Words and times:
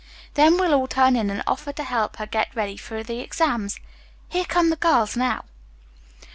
Then 0.33 0.55
we'll 0.57 0.73
all 0.73 0.87
turn 0.87 1.15
in 1.15 1.29
and 1.29 1.43
offer 1.45 1.71
to 1.73 1.83
help 1.83 2.15
her 2.15 2.25
get 2.25 2.55
ready 2.55 2.75
for 2.75 3.03
the 3.03 3.19
exams. 3.19 3.79
Here 4.29 4.45
come 4.45 4.71
the 4.71 4.75
girls 4.75 5.15
now." 5.15 5.43